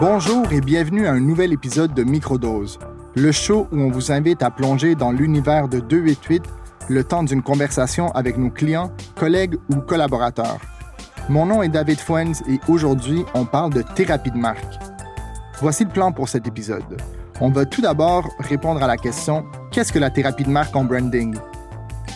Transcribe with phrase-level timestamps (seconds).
[0.00, 2.78] Bonjour et bienvenue à un nouvel épisode de Microdose,
[3.16, 6.44] le show où on vous invite à plonger dans l'univers de 288
[6.88, 10.60] le temps d'une conversation avec nos clients, collègues ou collaborateurs.
[11.28, 14.78] Mon nom est David Fuentes et aujourd'hui, on parle de thérapie de marque.
[15.60, 17.02] Voici le plan pour cet épisode.
[17.40, 20.84] On va tout d'abord répondre à la question qu'est-ce que la thérapie de marque en
[20.84, 21.34] branding?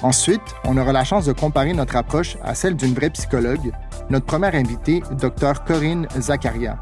[0.02, 3.72] Ensuite, on aura la chance de comparer notre approche à celle d'une vraie psychologue,
[4.08, 6.78] notre première invitée, Dr Corinne Zakaria.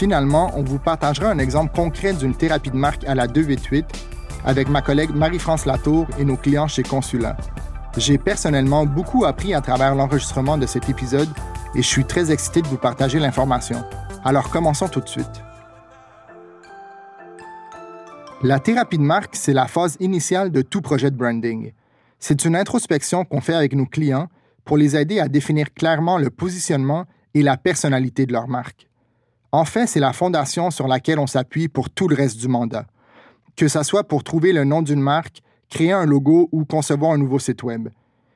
[0.00, 3.84] Finalement, on vous partagera un exemple concret d'une thérapie de marque à la 288
[4.46, 7.36] avec ma collègue Marie-France Latour et nos clients chez Consulat.
[7.98, 11.28] J'ai personnellement beaucoup appris à travers l'enregistrement de cet épisode
[11.74, 13.84] et je suis très excité de vous partager l'information.
[14.24, 15.42] Alors commençons tout de suite.
[18.42, 21.72] La thérapie de marque, c'est la phase initiale de tout projet de branding.
[22.18, 24.28] C'est une introspection qu'on fait avec nos clients
[24.64, 28.89] pour les aider à définir clairement le positionnement et la personnalité de leur marque.
[29.52, 32.86] En fait, c'est la fondation sur laquelle on s'appuie pour tout le reste du mandat.
[33.56, 37.18] Que ce soit pour trouver le nom d'une marque, créer un logo ou concevoir un
[37.18, 37.88] nouveau site Web.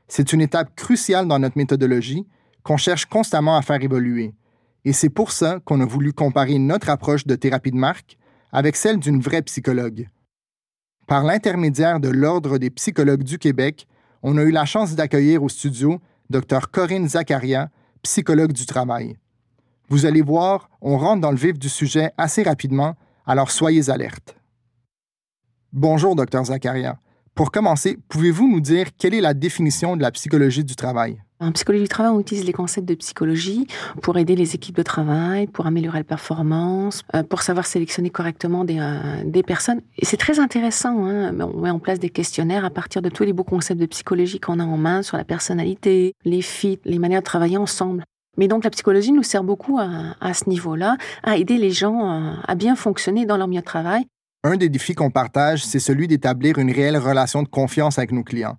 [0.08, 2.26] C'est une étape cruciale dans notre méthodologie
[2.62, 4.34] qu'on cherche constamment à faire évoluer.
[4.84, 8.18] Et c'est pour ça qu'on a voulu comparer notre approche de thérapie de marque
[8.52, 10.08] avec celle d'une vraie psychologue.
[11.06, 13.86] Par l'intermédiaire de l'Ordre des psychologues du Québec,
[14.22, 16.00] on a eu la chance d'accueillir au studio
[16.30, 17.70] Dr Corinne Zakaria,
[18.02, 19.16] psychologue du travail.
[19.88, 22.94] Vous allez voir, on rentre dans le vif du sujet assez rapidement,
[23.26, 24.36] alors soyez alertes.
[25.72, 26.98] Bonjour, docteur Zakaria.
[27.34, 31.20] Pour commencer, pouvez-vous nous dire quelle est la définition de la psychologie du travail?
[31.40, 33.66] En psychologie du travail, on utilise les concepts de psychologie
[34.00, 38.64] pour aider les équipes de travail, pour améliorer la performance, euh, pour savoir sélectionner correctement
[38.64, 39.80] des, euh, des personnes.
[39.98, 41.04] Et c'est très intéressant.
[41.06, 41.38] Hein?
[41.40, 44.38] On met en place des questionnaires à partir de tous les beaux concepts de psychologie
[44.38, 48.04] qu'on a en main sur la personnalité, les fits, les manières de travailler ensemble.
[48.36, 52.54] Mais donc la psychologie nous sert beaucoup à, ce niveau-là, à aider les gens à,
[52.54, 54.04] bien fonctionner dans leur milieu de travail.
[54.42, 58.22] Un des défis qu'on partage, c'est celui d'établir une réelle relation de confiance avec nos
[58.22, 58.58] clients,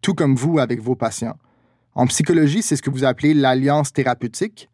[0.00, 1.36] tout comme vous avec vos patients.
[1.94, 4.70] En psychologie, c'est ce que vous appelez l'alliance thérapeutique.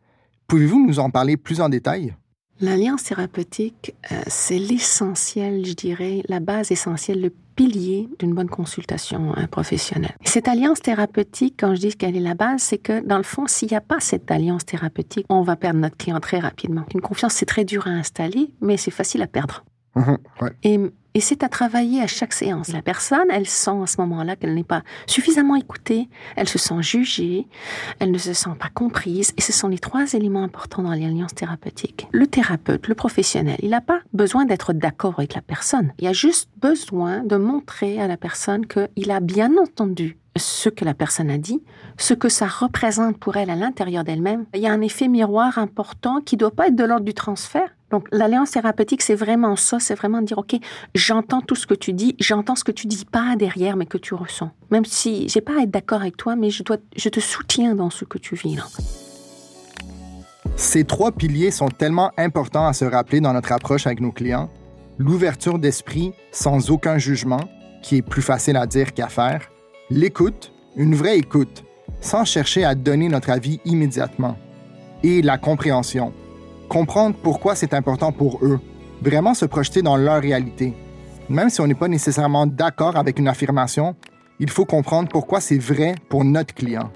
[0.46, 2.14] Pouvez-vous nous en parler plus en détail?
[2.62, 9.34] L'alliance thérapeutique, euh, c'est l'essentiel, je dirais, la base essentielle, le pilier d'une bonne consultation
[9.36, 10.14] hein, professionnelle.
[10.24, 13.48] Cette alliance thérapeutique, quand je dis qu'elle est la base, c'est que dans le fond,
[13.48, 16.84] s'il n'y a pas cette alliance thérapeutique, on va perdre notre client très rapidement.
[16.94, 19.64] Une confiance, c'est très dur à installer, mais c'est facile à perdre.
[19.94, 20.18] Mhm,
[20.62, 20.78] et,
[21.14, 22.68] et c'est à travailler à chaque séance.
[22.72, 26.80] La personne, elle sent à ce moment-là qu'elle n'est pas suffisamment écoutée, elle se sent
[26.80, 27.46] jugée,
[27.98, 29.32] elle ne se sent pas comprise.
[29.36, 32.08] Et ce sont les trois éléments importants dans l'alliance thérapeutique.
[32.12, 35.92] Le thérapeute, le professionnel, il n'a pas besoin d'être d'accord avec la personne.
[35.98, 40.84] Il a juste besoin de montrer à la personne qu'il a bien entendu ce que
[40.84, 41.62] la personne a dit,
[41.98, 44.46] ce que ça représente pour elle à l'intérieur d'elle-même.
[44.54, 47.14] Il y a un effet miroir important qui ne doit pas être de l'ordre du
[47.14, 47.68] transfert.
[47.92, 50.56] Donc l'alliance thérapeutique, c'est vraiment ça, c'est vraiment dire, OK,
[50.94, 53.98] j'entends tout ce que tu dis, j'entends ce que tu dis pas derrière, mais que
[53.98, 54.50] tu ressens.
[54.70, 57.74] Même si j'ai pas à être d'accord avec toi, mais je, dois, je te soutiens
[57.74, 58.64] dans ce que tu vis là.
[60.56, 64.48] Ces trois piliers sont tellement importants à se rappeler dans notre approche avec nos clients.
[64.98, 67.40] L'ouverture d'esprit sans aucun jugement,
[67.82, 69.50] qui est plus facile à dire qu'à faire,
[69.90, 71.64] l'écoute, une vraie écoute,
[72.00, 74.38] sans chercher à donner notre avis immédiatement,
[75.02, 76.12] et la compréhension,
[76.72, 78.58] comprendre pourquoi c'est important pour eux,
[79.02, 80.72] vraiment se projeter dans leur réalité.
[81.28, 83.94] Même si on n'est pas nécessairement d'accord avec une affirmation,
[84.40, 86.90] il faut comprendre pourquoi c'est vrai pour notre client.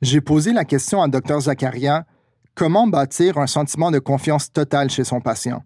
[0.00, 2.06] J'ai posé la question à Dr Zakaria
[2.54, 5.64] comment bâtir un sentiment de confiance totale chez son patient?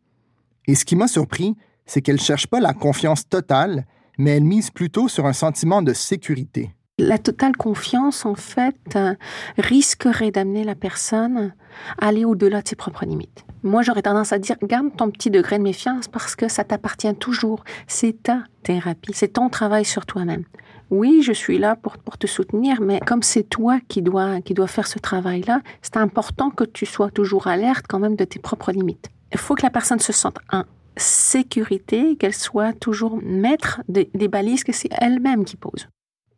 [0.67, 3.85] Et ce qui m'a surpris, c'est qu'elle ne cherche pas la confiance totale,
[4.17, 6.71] mais elle mise plutôt sur un sentiment de sécurité.
[7.05, 9.15] La totale confiance, en fait, euh,
[9.59, 11.53] risquerait d'amener la personne
[11.99, 13.45] à aller au-delà de ses propres limites.
[13.65, 17.13] Moi, j'aurais tendance à dire, garde ton petit degré de méfiance parce que ça t'appartient
[17.17, 17.65] toujours.
[17.89, 20.45] C'est ta thérapie, c'est ton travail sur toi-même.
[20.91, 24.55] Oui, je suis là pour, pour te soutenir, mais comme c'est toi qui dois, qui
[24.69, 28.71] faire ce travail-là, c'est important que tu sois toujours alerte quand même de tes propres
[28.71, 29.09] limites.
[29.33, 30.67] Il faut que la personne se sente un
[30.97, 35.89] sécurité, qu'elle soit toujours maître des, balises que c'est elle-même qui pose.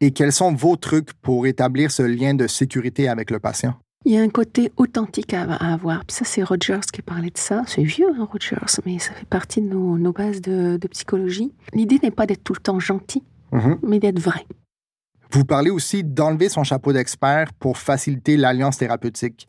[0.04, 3.72] Et quels sont vos trucs pour établir ce lien de sécurité avec le patient?
[4.04, 6.04] Il y a un côté authentique à, avoir.
[6.04, 7.62] Puis ça, c'est Rogers qui parlait de ça.
[7.66, 11.54] C'est vieux, hein, Rogers, mais ça fait partie de nos, bases de, psychologie.
[11.72, 13.22] L'idée n'est pas d'être tout le temps gentil,
[13.54, 13.78] mm-hmm.
[13.82, 14.44] mais d'être vrai.
[15.30, 19.48] Vous parlez aussi d'enlever son chapeau d'expert pour faciliter l'alliance thérapeutique.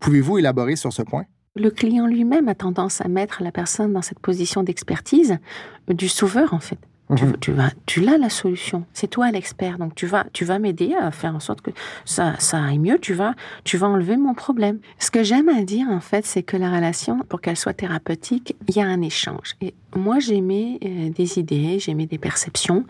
[0.00, 1.26] Pouvez-vous élaborer sur ce point?
[1.54, 5.38] Le client lui-même a tendance à mettre la personne dans cette position d'expertise
[5.86, 6.78] du sauveur, en fait.
[7.12, 7.36] Mhm.
[7.40, 8.84] Tu, vas, tu l'as la solution.
[8.92, 9.78] C'est toi l'expert.
[9.78, 11.70] Donc tu vas, tu vas m'aider à faire en sorte que
[12.04, 12.98] ça, ça aille mieux.
[12.98, 14.78] Tu vas, tu vas enlever mon problème.
[14.98, 18.56] Ce que j'aime à dire en fait, c'est que la relation, pour qu'elle soit thérapeutique,
[18.68, 19.56] il y a un échange.
[19.60, 22.86] Et moi, j'aimais euh, des idées, j'aimais des perceptions,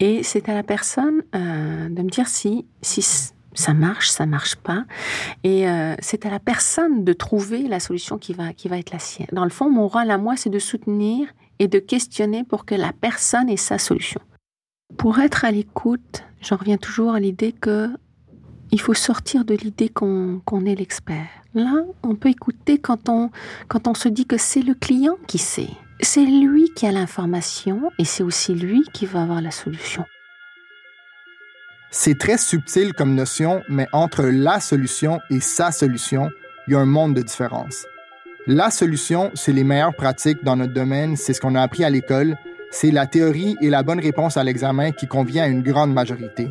[0.00, 3.02] et c'est à la personne euh, de me dire si, si
[3.54, 4.84] ça marche, ça marche pas.
[5.44, 8.92] Et euh, c'est à la personne de trouver la solution qui va, qui va être
[8.92, 9.28] la sienne.
[9.32, 11.28] Dans le fond, mon rôle à moi, c'est de soutenir
[11.62, 14.20] et de questionner pour que la personne ait sa solution.
[14.98, 17.88] Pour être à l'écoute, j'en reviens toujours à l'idée que
[18.72, 21.28] il faut sortir de l'idée qu'on est l'expert.
[21.54, 23.30] Là, on peut écouter quand on,
[23.68, 25.68] quand on se dit que c'est le client qui sait.
[26.00, 30.04] C'est lui qui a l'information et c'est aussi lui qui va avoir la solution.
[31.92, 36.28] C'est très subtil comme notion, mais entre la solution et sa solution,
[36.66, 37.86] il y a un monde de différence.
[38.48, 41.90] La solution, c'est les meilleures pratiques dans notre domaine, c'est ce qu'on a appris à
[41.90, 42.36] l'école,
[42.72, 46.48] c'est la théorie et la bonne réponse à l'examen qui convient à une grande majorité.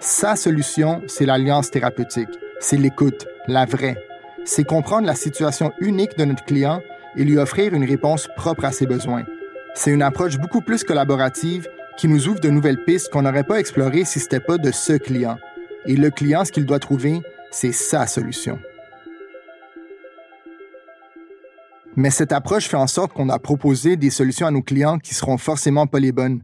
[0.00, 4.02] Sa solution, c'est l'alliance thérapeutique, c'est l'écoute, la vraie.
[4.46, 6.80] C'est comprendre la situation unique de notre client
[7.16, 9.24] et lui offrir une réponse propre à ses besoins.
[9.74, 11.68] C'est une approche beaucoup plus collaborative
[11.98, 14.70] qui nous ouvre de nouvelles pistes qu'on n'aurait pas explorées si ce n'était pas de
[14.70, 15.38] ce client.
[15.84, 17.20] Et le client, ce qu'il doit trouver,
[17.50, 18.58] c'est sa solution.
[21.96, 25.14] Mais cette approche fait en sorte qu'on a proposé des solutions à nos clients qui
[25.14, 26.42] seront forcément pas les bonnes.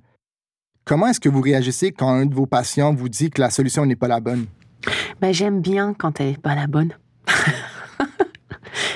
[0.84, 3.84] Comment est-ce que vous réagissez quand un de vos patients vous dit que la solution
[3.87, 4.46] n'est pas la bonne?
[5.20, 6.93] Ben, j'aime bien quand elle n'est pas la bonne.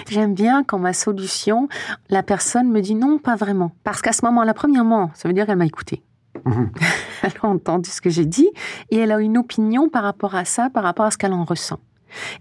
[0.09, 1.69] J'aime bien quand ma solution,
[2.09, 3.73] la personne me dit non, pas vraiment.
[3.85, 6.03] Parce qu'à ce moment-là, premièrement, ça veut dire qu'elle m'a écouté.
[6.45, 6.71] Mhm.
[7.23, 8.49] elle a entendu ce que j'ai dit
[8.91, 11.45] et elle a une opinion par rapport à ça, par rapport à ce qu'elle en
[11.45, 11.81] ressent.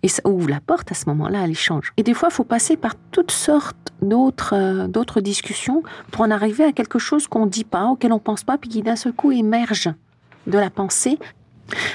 [0.03, 1.93] Et ça ouvre la porte à ce moment-là à l'échange.
[1.97, 6.31] Et des fois, il faut passer par toutes sortes d'autres euh, d'autres discussions pour en
[6.31, 8.81] arriver à quelque chose qu'on ne dit pas, auquel on ne pense pas, puis qui
[8.81, 9.89] d'un seul coup émerge
[10.47, 11.17] de la pensée.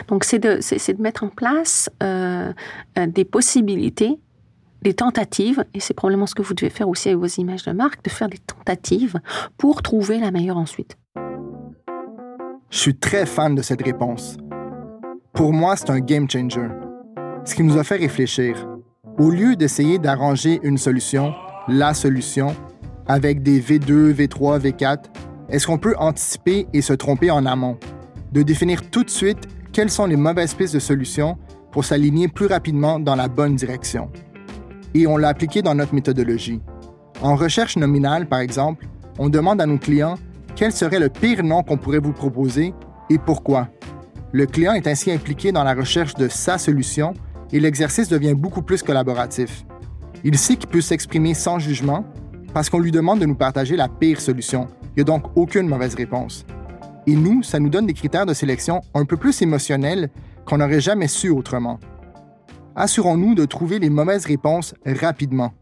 [0.08, 2.52] Donc, c'est de, de mettre en place euh,
[2.98, 4.18] euh, des possibilités
[4.82, 7.72] des tentatives, et c'est probablement ce que vous devez faire aussi avec vos images de
[7.72, 9.20] marque, de faire des tentatives
[9.58, 10.96] pour trouver la meilleure ensuite.
[12.70, 14.36] Je suis très fan de cette réponse.
[15.32, 16.68] Pour moi, c'est un game changer.
[17.44, 18.66] Ce qui nous a fait réfléchir.
[19.18, 21.34] Au lieu d'essayer d'arranger une solution,
[21.68, 22.54] la solution,
[23.06, 24.98] avec des V2, V3, V4,
[25.48, 27.78] est-ce qu'on peut anticiper et se tromper en amont?
[28.32, 31.38] De définir tout de suite quelles sont les mauvaises pistes de solutions
[31.72, 34.10] pour s'aligner plus rapidement dans la bonne direction.
[34.94, 36.60] Et on l'a appliqué dans notre méthodologie.
[37.22, 38.86] En recherche nominale, par exemple,
[39.18, 40.16] on demande à nos clients
[40.56, 42.74] quel serait le pire nom qu'on pourrait vous proposer
[43.08, 43.68] et pourquoi.
[44.32, 47.14] Le client est ainsi impliqué dans la recherche de sa solution
[47.52, 49.64] et l'exercice devient beaucoup plus collaboratif.
[50.24, 52.04] Il sait qu'il peut s'exprimer sans jugement
[52.52, 54.68] parce qu'on lui demande de nous partager la pire solution.
[54.82, 56.44] Il n'y a donc aucune mauvaise réponse.
[57.06, 60.10] Et nous, ça nous donne des critères de sélection un peu plus émotionnels
[60.44, 61.78] qu'on n'aurait jamais su autrement.
[62.76, 65.52] Assurons-nous de trouver les mauvaises réponses rapidement.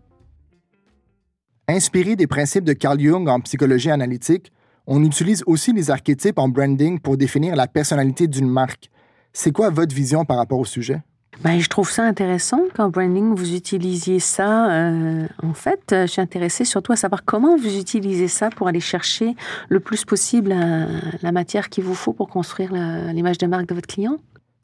[1.69, 4.53] Inspiré des principes de Carl Jung en psychologie analytique,
[4.87, 8.91] on utilise aussi les archétypes en branding pour définir la personnalité d'une marque.
[9.35, 11.03] C'est quoi votre vision par rapport au sujet?
[11.43, 14.71] Ben, je trouve ça intéressant qu'en branding, vous utilisiez ça.
[14.71, 18.81] Euh, en fait, je suis intéressée surtout à savoir comment vous utilisez ça pour aller
[18.81, 19.37] chercher
[19.69, 20.87] le plus possible la,
[21.23, 24.17] la matière qu'il vous faut pour construire l'image de marque de votre client.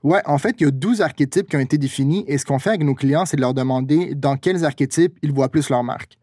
[0.04, 2.58] Ouais, en fait, il y a 12 archétypes qui ont été définis et ce qu'on
[2.58, 5.82] fait avec nos clients, c'est de leur demander dans quels archétypes ils voient plus leur
[5.82, 6.18] marque.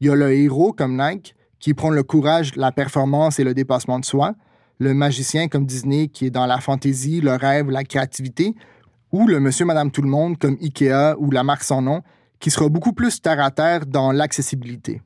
[0.00, 3.54] Il y a le héros comme Nike, qui prend le courage, la performance et le
[3.54, 4.34] dépassement de soi,
[4.78, 8.54] le magicien comme Disney qui est dans la fantaisie, le rêve, la créativité,
[9.12, 12.02] ou le monsieur, madame, tout le monde comme Ikea ou la marque sans nom,
[12.40, 15.00] qui sera beaucoup plus terre à terre dans l'accessibilité.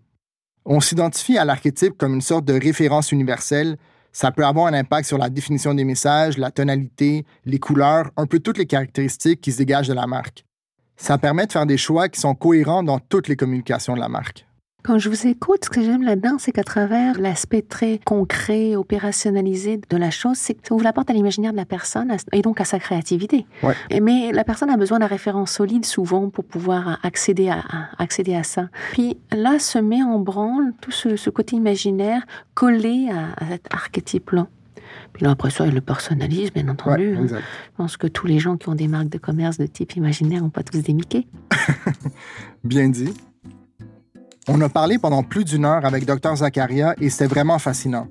[0.64, 3.76] On s'identifie à l'archétype comme une sorte de référence universelle.
[4.12, 8.26] Ça peut avoir un impact sur la définition des messages, la tonalité, les couleurs, un
[8.26, 10.44] peu toutes les caractéristiques qui se dégagent de la marque.
[10.96, 14.08] Ça permet de faire des choix qui sont cohérents dans toutes les communications de la
[14.08, 14.46] marque.
[14.86, 19.80] Quand je vous écoute, ce que j'aime là-dedans, c'est qu'à travers l'aspect très concret, opérationnalisé
[19.90, 22.40] de la chose, c'est que ça ouvre la porte à l'imaginaire de la personne et
[22.40, 23.46] donc à sa créativité.
[24.00, 27.64] Mais la personne a besoin d'un référent solide souvent pour pouvoir accéder à,
[27.98, 28.68] accéder à ça.
[28.92, 32.24] Puis là se met en branle tout ce, côté imaginaire
[32.54, 34.46] collé à, cet archétype-là.
[35.12, 37.16] Puis là, après ça, il le personnalise, bien entendu.
[37.16, 37.26] Hein.
[37.28, 37.36] Je
[37.76, 40.50] pense que tous les gens qui ont des marques de commerce de type imaginaire n'ont
[40.50, 41.26] pas tous des Mickey.
[42.64, 43.12] bien dit.
[44.48, 48.06] On a parlé pendant plus d'une heure avec Dr Zakaria et c'était vraiment fascinant.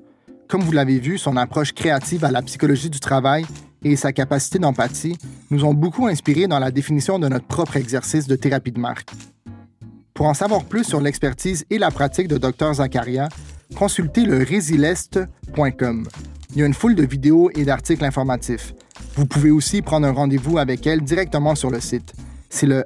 [0.48, 3.46] Comme vous l'avez vu, son approche créative à la psychologie du travail
[3.82, 5.16] et sa capacité d'empathie
[5.50, 9.10] nous ont beaucoup inspirés dans la définition de notre propre exercice de thérapie de marque.
[10.12, 13.28] Pour en savoir plus sur l'expertise et la pratique de Dr Zakaria,
[13.74, 16.08] consultez le resilest.com.
[16.50, 18.74] Il y a une foule de vidéos et d'articles informatifs.
[19.14, 22.12] Vous pouvez aussi prendre un rendez-vous avec elle directement sur le site.
[22.50, 22.84] C'est le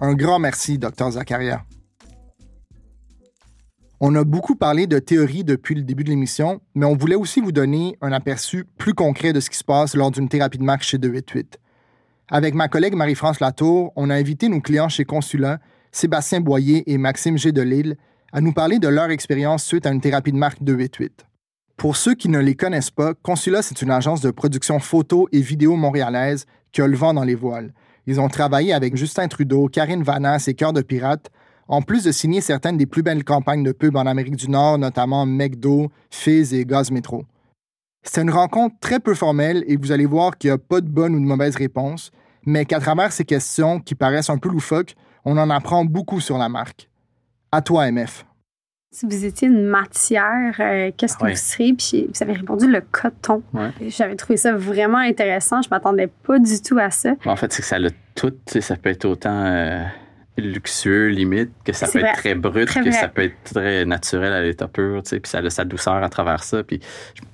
[0.00, 1.12] Un grand merci, Dr.
[1.12, 1.64] Zakaria.
[4.00, 7.40] On a beaucoup parlé de théorie depuis le début de l'émission, mais on voulait aussi
[7.40, 10.64] vous donner un aperçu plus concret de ce qui se passe lors d'une thérapie de
[10.64, 11.60] marque chez 288.
[12.28, 15.60] Avec ma collègue Marie-France Latour, on a invité nos clients chez Consulat,
[15.92, 17.52] Sébastien Boyer et Maxime G.
[17.52, 17.96] de Lille,
[18.32, 21.26] à nous parler de leur expérience suite à une thérapie de marque 288.
[21.76, 25.40] Pour ceux qui ne les connaissent pas, Consulat, c'est une agence de production photo et
[25.40, 27.72] vidéo montréalaise qui a le vent dans les voiles.
[28.06, 31.30] Ils ont travaillé avec Justin Trudeau, Karine Vanasse et Cœur de Pirate,
[31.68, 34.78] en plus de signer certaines des plus belles campagnes de pub en Amérique du Nord,
[34.78, 37.24] notamment McDo, Fizz et Gaz Metro.
[38.02, 40.88] C'est une rencontre très peu formelle et vous allez voir qu'il n'y a pas de
[40.88, 42.10] bonne ou de mauvaise réponse,
[42.44, 46.36] mais qu'à travers ces questions qui paraissent un peu loufoques, on en apprend beaucoup sur
[46.36, 46.90] la marque.
[47.52, 48.24] À toi, MF.
[48.94, 51.72] Si vous étiez une matière, euh, qu'est-ce que vous seriez?
[51.72, 53.42] Puis vous avez répondu le coton.
[53.88, 55.62] J'avais trouvé ça vraiment intéressant.
[55.62, 57.14] Je m'attendais pas du tout à ça.
[57.24, 58.34] En fait, c'est que ça le tout.
[58.60, 59.82] Ça peut être autant euh,
[60.38, 64.42] luxueux, limite, que ça peut être très brut, que ça peut être très naturel à
[64.42, 66.80] l'état pur, tu sais, puis ça a sa douceur à travers ça, puis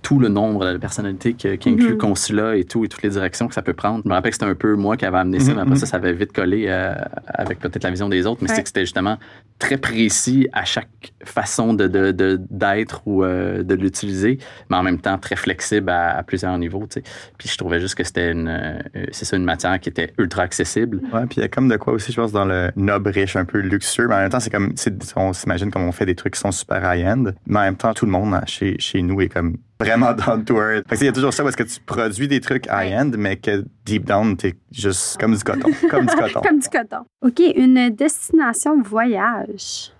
[0.02, 1.98] tout le nombre de personnalités qui, qui inclut le mhm.
[1.98, 4.02] consulat et tout, et toutes les directions que ça peut prendre.
[4.04, 5.76] Je me rappelle que c'était un peu moi qui avais amené ça, mais après mhm.
[5.76, 6.94] ça, ça avait vite collé euh,
[7.26, 9.18] avec peut-être la vision des autres, mais c'est que c'était justement
[9.58, 14.38] très précis à chaque façon de, de, d'être ou euh, de l'utiliser,
[14.70, 17.02] mais en même temps très flexible à, plusieurs niveaux, tu sais.
[17.38, 20.42] Puis je trouvais juste que c'était une, euh, c'est ça, une matière qui était ultra
[20.42, 21.00] accessible.
[21.12, 23.36] Ouais, puis il y a comme de quoi aussi, je pense, dans le noble riche,
[23.36, 24.74] un peu luxueux, mais en même temps, c'est comme,
[25.16, 27.94] on s'imagine comme on fait des trucs qui sont super high-end, mais en même temps,
[27.94, 30.86] tout le monde chez, chez nous est comme vraiment down to earth.
[30.92, 34.04] Il y a toujours ça parce que tu produis des trucs high-end, mais que deep
[34.04, 35.70] down, t'es juste comme du coton.
[35.90, 36.40] comme du coton.
[36.46, 37.04] comme du coton.
[37.22, 39.92] OK, une destination voyage.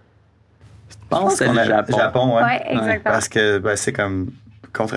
[0.91, 1.97] Je pense, que c'est le Japon.
[1.97, 2.43] Japon ouais.
[2.43, 3.01] ouais exactement.
[3.05, 4.31] Parce que ben, c'est comme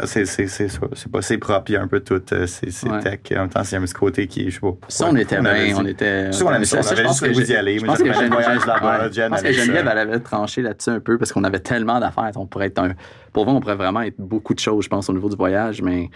[0.05, 3.19] c'est c'est pas c'est propre il y a un peu tout euh, c'est tech.
[3.31, 5.15] En même temps il y a un petit côté qui je sais pas ça on
[5.15, 7.85] était bien on était ça on avait ça on avait juste vous y aller je
[7.85, 12.31] pense que Geneviève elle avait tranché là-dessus un peu parce qu'on avait tellement d'affaires.
[12.35, 12.91] On pourrait être un
[13.33, 15.81] pour vous on pourrait vraiment être beaucoup de choses je pense au niveau du voyage
[15.81, 16.09] mais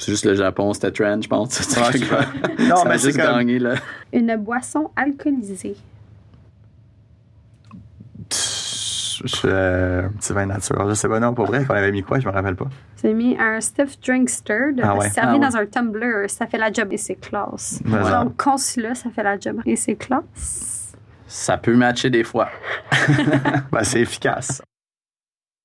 [0.00, 1.76] c'est juste le Japon, c'était trend, je pense.
[2.58, 3.74] non, mais c'est gagné, là.
[4.12, 5.76] Une boisson alcoolisée
[9.24, 10.88] je, euh, un petit vin nature.
[10.88, 12.68] Je sais pas, non, pour vrai, qu'on avait mis quoi, je me rappelle pas.
[13.02, 16.28] J'ai mis un stiff drink stirred, ah servi ah dans un tumbler.
[16.28, 17.80] Ça fait la job et c'est classe.
[17.84, 20.92] Donc, consulat, ça fait la job et c'est classe.
[21.26, 22.48] Ça peut matcher des fois.
[23.72, 24.62] ben, c'est efficace.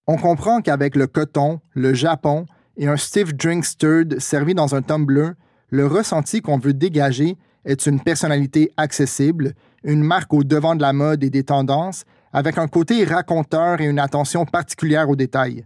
[0.07, 2.45] On comprend qu'avec le coton, le Japon
[2.77, 5.31] et un stiff drink stirred servi dans un tumbler,
[5.69, 10.93] le ressenti qu'on veut dégager est une personnalité accessible, une marque au devant de la
[10.93, 12.05] mode et des tendances,
[12.35, 15.63] avec un côté raconteur et une attention particulière aux détails.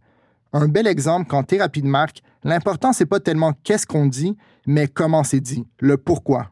[0.54, 4.88] Un bel exemple qu'en thérapie de marque, l'important c'est pas tellement qu'est-ce qu'on dit, mais
[4.88, 6.52] comment c'est dit, le pourquoi.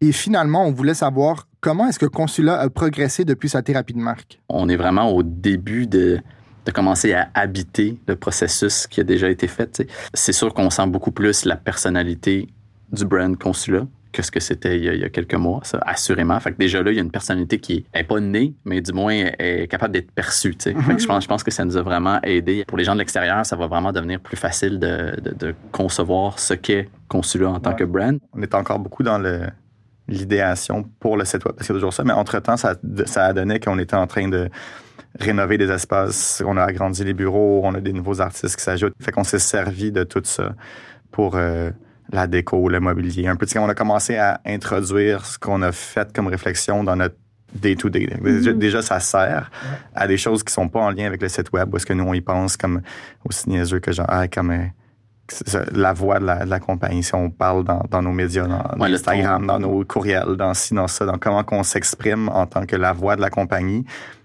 [0.00, 4.00] Et finalement, on voulait savoir comment est-ce que Consulat a progressé depuis sa thérapie de
[4.00, 4.40] marque.
[4.48, 6.18] On est vraiment au début de,
[6.66, 9.86] de commencer à habiter le processus qui a déjà été fait.
[10.12, 12.48] C'est sûr qu'on sent beaucoup plus la personnalité
[12.90, 16.38] du brand Consulat que ce que c'était il, y a quelques mois, ça, assurément.
[16.40, 18.92] Fait que déjà là, il y a une personnalité qui est pas née, mais du
[18.92, 20.54] moins est capable d'être perçue.
[20.58, 21.06] Fait que je, mhm.
[21.06, 22.64] pense, je pense que ça nous a vraiment aidé.
[22.66, 26.54] Pour les gens de l'extérieur, ça va vraiment devenir plus facile de, de, concevoir ce
[26.54, 28.18] qu'est Consulat en tant que brand.
[28.32, 29.46] On est encore beaucoup dans le
[30.08, 32.74] l'idéation pour le site web, parce qu'il y a toujours ça, mais entre-temps, ça,
[33.06, 34.50] ça a donné qu'on était en train de
[35.18, 38.94] rénover des espaces, on a agrandi les bureaux, on a des nouveaux artistes qui s'ajoutent.
[39.00, 40.54] Fait qu'on s'est servi de tout ça
[41.10, 41.36] pour...
[41.36, 41.70] Euh,
[42.12, 43.26] la déco, le mobilier.
[43.26, 47.16] Un peu, on a commencé à introduire ce qu'on a fait comme réflexion dans notre
[47.54, 48.06] day-to-day.
[48.06, 48.58] Mm-hmm.
[48.58, 49.50] déjà, ça sert
[49.94, 52.04] à des choses qui sont pas en lien avec le site web, parce que nous,
[52.04, 52.82] on y pense comme
[53.24, 57.64] aussi niaiseux que genre, ah, comme euh, la voix de la, compagnie, si on parle
[57.64, 61.62] dans, nos médias, dans, Instagram, dans nos courriels, dans ci, dans ça, dans comment on
[61.62, 63.84] s'exprime en tant que la voix de la compagnie,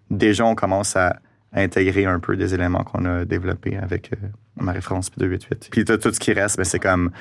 [0.10, 1.18] déjà, on commence à
[1.54, 4.28] intégrer un peu des éléments qu'on a développés avec euh,
[4.58, 5.70] Marie-France 288.
[5.72, 7.12] Puis tout, ce qui reste, ben, c'est comme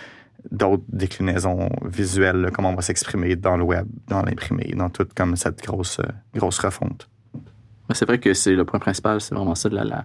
[0.50, 5.36] d'autres déclinaisons visuelles, comment on va s'exprimer dans le web, dans l'imprimé, dans toute comme
[5.36, 6.00] cette grosse,
[6.34, 7.08] grosse refonte.
[7.92, 10.04] C'est vrai que c'est le point principal, c'est vraiment ça, la,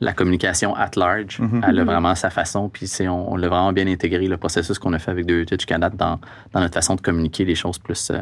[0.00, 1.38] la, communication at large.
[1.38, 1.64] Mm-hmm.
[1.68, 1.86] Elle a mm-hmm.
[1.86, 5.12] vraiment sa façon, puis on, on l'a vraiment bien intégré, le processus qu'on a fait
[5.12, 6.20] avec de Canada dans,
[6.52, 8.18] dans notre façon de communiquer les choses plus, euh,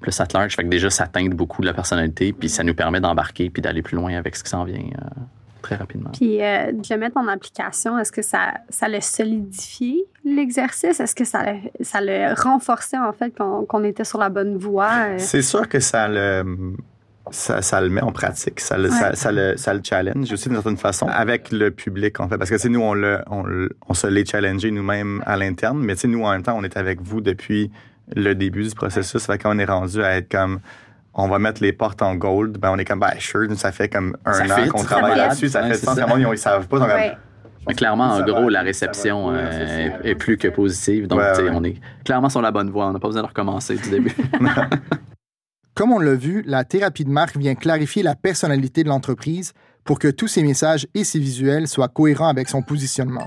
[0.00, 0.54] plus at large.
[0.54, 3.60] Fait que déjà, ça teinte beaucoup de la personnalité, puis ça nous permet d'embarquer puis
[3.60, 4.78] d'aller plus loin avec ce qui s'en vient.
[4.78, 5.20] Euh,
[5.62, 6.10] très rapidement.
[6.12, 11.00] Puis euh, de le mettre en application, est-ce que ça, ça l'a solidifié l'exercice?
[11.00, 11.44] Est-ce que ça,
[11.80, 15.18] ça le renforçait en fait qu'on était sur la bonne voie?
[15.18, 16.74] C'est sûr que ça le
[17.30, 20.76] ça, le met en pratique, ça le, ça, le, ça le challenge aussi d'une certaine
[20.76, 22.36] façon avec le public, en fait.
[22.36, 23.44] Parce que, nous, on, le, on,
[23.88, 27.00] on se l'est challengé nous-mêmes à l'interne, mais nous, en même temps, on est avec
[27.00, 27.70] vous depuis
[28.14, 29.24] le début du processus.
[29.24, 30.60] Fait qu'on est rendu à être comme,
[31.14, 33.88] on va mettre les portes en gold, ben on est comme, ben sure, ça fait
[33.88, 35.98] comme un an qu'on travaille là-dessus, ça fait sens.
[35.98, 37.16] Ils, ils savent pas.
[37.68, 41.06] Mais clairement, en gros, la réception euh, est, plus que positive.
[41.06, 41.20] Donc,
[41.52, 42.88] on est clairement sur la bonne voie.
[42.88, 44.16] On n'a pas besoin de recommencer du début.
[45.74, 49.52] Comme on l'a vu, la thérapie de marque vient clarifier la personnalité de l'entreprise
[49.84, 53.26] pour que tous ses messages et ses visuels soient cohérents avec son positionnement,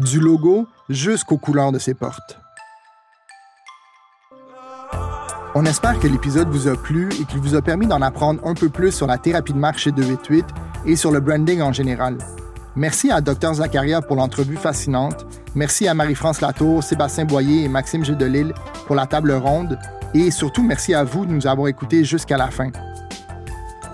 [0.00, 2.40] du logo jusqu'aux couleurs de ses portes.
[5.58, 8.52] On espère que l'épisode vous a plu et qu'il vous a permis d'en apprendre un
[8.52, 10.44] peu plus sur la thérapie de marque chez 288
[10.84, 12.18] et sur le branding en général.
[12.74, 15.24] Merci à Dr Zacharia pour l'entrevue fascinante.
[15.54, 18.52] Merci à Marie-France Latour, Sébastien Boyer et Maxime Lille
[18.86, 19.78] pour la table ronde.
[20.12, 22.68] Et surtout, merci à vous de nous avoir écoutés jusqu'à la fin.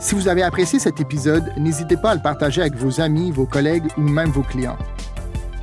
[0.00, 3.46] Si vous avez apprécié cet épisode, n'hésitez pas à le partager avec vos amis, vos
[3.46, 4.78] collègues ou même vos clients.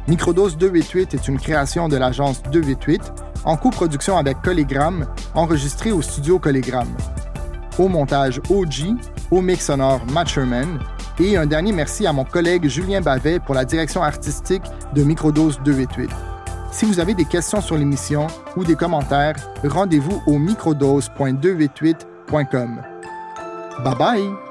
[0.07, 6.39] Microdose 288 est une création de l'agence 288 en coproduction avec Collegram, enregistré au studio
[6.39, 6.88] Collegram.
[7.77, 8.96] Au montage OG,
[9.31, 10.79] au mix sonore Matt Sherman,
[11.19, 15.60] et un dernier merci à mon collègue Julien Bavet pour la direction artistique de Microdose
[15.63, 16.10] 288.
[16.72, 22.81] Si vous avez des questions sur l'émission ou des commentaires, rendez-vous au microdose.288.com.
[23.84, 24.48] Bye bye!